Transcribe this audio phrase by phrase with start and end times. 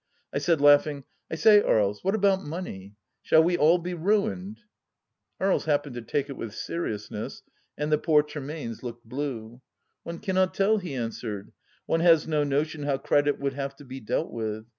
[0.33, 2.95] I said, laughing:" I say, Aries, what about money?
[3.21, 4.61] Shall we all be ruined?"
[5.39, 7.43] Aries happened to take it with seriousness,
[7.77, 9.61] and the poor Tremaines looked blue."
[10.01, 11.51] One cannot tell," he answered."
[11.85, 14.65] One has no notion how credit would have to be dealt with.